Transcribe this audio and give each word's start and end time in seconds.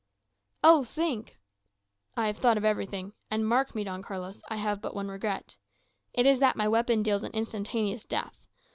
"Oh, 0.63 0.83
think" 0.83 1.37
"I 2.17 2.25
have 2.25 2.37
thought 2.37 2.57
of 2.57 2.65
everything. 2.65 3.13
And 3.29 3.47
mark 3.47 3.75
me, 3.75 3.83
Don 3.83 4.01
Carlos, 4.01 4.41
I 4.49 4.55
have 4.55 4.81
but 4.81 4.95
one 4.95 5.09
regret. 5.09 5.57
It 6.11 6.25
is 6.25 6.39
that 6.39 6.55
my 6.55 6.67
weapon 6.67 7.03
deals 7.03 7.21
an 7.21 7.31
instantaneous 7.33 8.03
death. 8.03 8.47